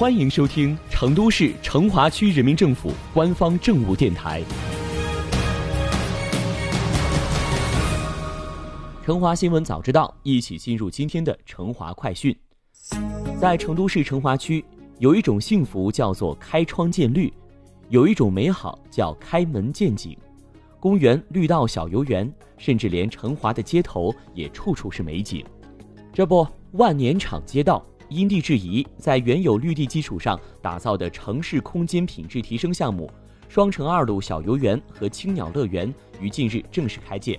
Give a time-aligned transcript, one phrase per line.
[0.00, 4.42] 欢迎收听成都市成华区人民政府官方政务电台。
[9.04, 12.34] 成华新闻早知道，一起进入今天的成华快讯。
[13.38, 14.64] 在成都市成华区，
[15.00, 17.30] 有一种幸福叫做开窗见绿，
[17.90, 20.16] 有一种美好叫开门见景。
[20.80, 25.44] 公园、绿道、小游园，甚至连成华的街头也处处是美景。
[26.10, 33.08] 这不，万年场街道因地制宜，在原有绿地基础上打造的城市空间品质提升项目——
[33.48, 37.38] 双城二路小游园和青鸟乐园，于近日正式开建。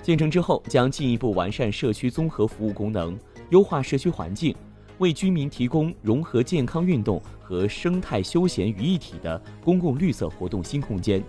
[0.00, 3.18] 建成之后，将进一步完善社区综合服务功能，
[3.50, 4.54] 优化社区环境，
[4.98, 11.20] 为居民提供融合健康运动和生态休闲于一体的公共绿色活动新空间。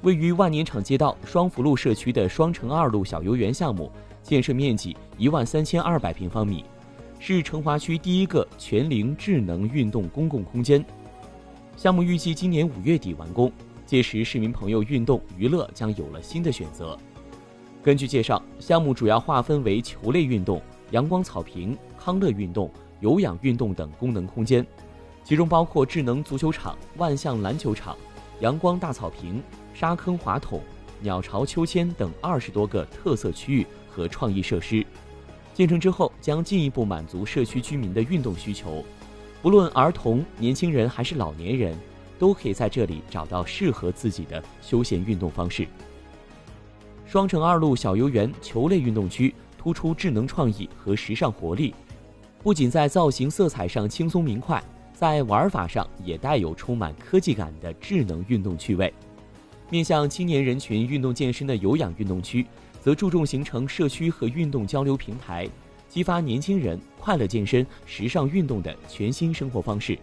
[0.00, 6.64] 位于万年场街道双福路社区的双城二路小游园项目，建设面积一万三千二百平方米，
[7.22, 10.82] 是成华区第一个全龄智能运动公共空间。
[11.76, 13.52] 项目预计今年五月底完工，
[13.84, 16.98] 届时市民朋友运动娱乐将有了新的选择。
[17.82, 20.62] 根据介绍，项目主要划分为球类运动、
[20.92, 24.66] 阳光草坪、康乐运动、有氧运动等功能空间，
[25.22, 27.94] 其中包括智能足球场、万象篮球场、
[28.40, 29.42] 阳光大草坪。
[29.74, 30.60] 沙坑滑筒、
[31.00, 34.84] 鸟巢秋千等二十多个特色区域和创意设施，
[35.60, 38.82] 建成之后将进一步满足社区居民的运动需求。
[39.42, 41.78] 不论儿童、年轻人还是老年人，
[42.18, 45.68] 都可以在这里找到适合自己的休闲运动方式。
[47.04, 51.74] 双城二路小游园球类运动区突出智能创意和时尚活力，
[52.42, 54.64] 不仅在造型色彩上轻松明快，
[54.94, 58.90] 在玩法上也带有充满科技感的智能运动趣味。
[59.68, 62.46] 面向青年人群运动健身的有氧运动区，
[62.80, 65.48] 则注重形成社区和运动交流平台，
[65.88, 69.98] 激发年轻人快乐健身、时尚运动的全新生活方式。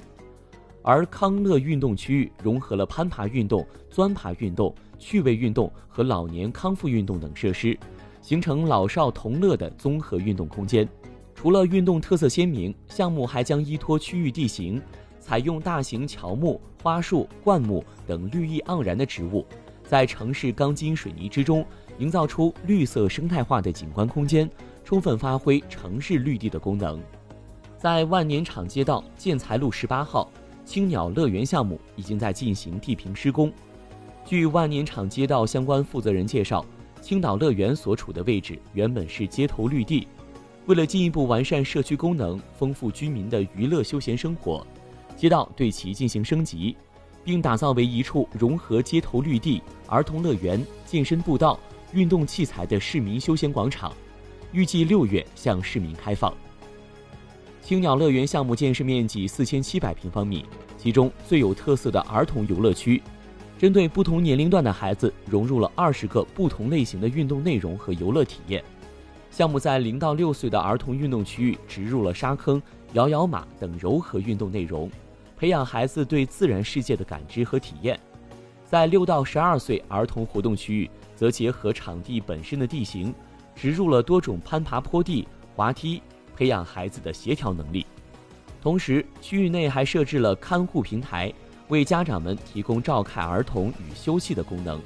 [0.84, 7.78] 而康乐运动区域融合了攀爬运动、钻爬运动、趣味运动和老年康复运动等设施，
[8.22, 10.88] 形成老少同乐的综合运动空间。
[11.36, 14.82] 除了运动特色鲜明，项目还将依托区域地形。
[15.20, 19.46] 采用大型乔木、花树、灌木等绿意盎然的植物，
[19.88, 21.66] 在城市钢筋水泥之中
[21.98, 24.48] 营造出绿色生态化的景观空间，
[24.84, 27.02] 充分发挥城市绿地的功能。
[27.78, 30.30] 在万年场街道建材路十八号
[30.66, 33.52] 青鸟乐园项目已经在进行地坪施工。
[34.26, 36.66] 据万年场街道相关负责人介绍，
[37.02, 40.06] 青岛乐园所处的位置原本是街头绿地，
[40.66, 44.68] 为了进一步完善社区功能，丰富居民的娱乐休闲生活。
[45.16, 46.76] 街道对其进行升级，
[47.28, 51.60] 并打造为一处融合街头绿地、儿童乐园、健身步道、
[51.92, 53.92] 运动器材的市民休闲广场，
[54.54, 56.34] 预计六月向市民开放。
[57.62, 60.46] 青鸟乐园项目建设面积四千七百平方米，
[60.78, 63.04] 其中最有特色的儿童游乐区，
[63.60, 68.64] 针对不同年龄段的孩子，融入了二十个不同类型的运动内容和游乐体验。
[69.32, 74.90] 项目在零到六岁的儿童运动区域植入了沙坑、摇摇马等柔和运动内容。
[75.38, 78.00] 培养孩子对自然世界的感知和体验，
[78.66, 83.14] 在六到十二岁儿童活动区域，则结合场地本身的地形，
[83.56, 86.02] 植入了多种攀爬坡地、滑梯，
[86.36, 87.86] 培养孩子的协调能力。
[88.60, 91.32] 同时，区域内还设置了看护平台，
[91.68, 94.82] 为家长们提供照看儿童与休息的功能。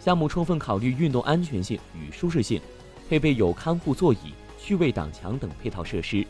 [0.00, 2.60] 项目充分考虑运动安全性与舒适性，
[3.08, 6.26] 配备有看护座椅、趣味挡墙等配套设施。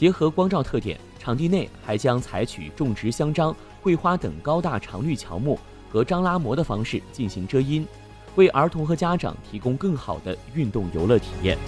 [0.00, 5.58] 结合光照特点，场地内还将采取种植香樟、桂花等高大常绿乔木
[5.92, 7.86] 和樟拉膜的方式进行遮阴，
[8.34, 11.58] 为儿童和家长提供更好的运动游乐体验。